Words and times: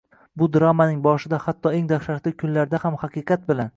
Bu 0.41 0.45
dramaning 0.55 1.03
boshida, 1.07 1.39
hatto 1.45 1.73
eng 1.81 1.85
dahshatli 1.91 2.35
kunlarda 2.41 2.81
ham 2.87 2.99
haqiqat 3.03 3.45
bilan 3.53 3.69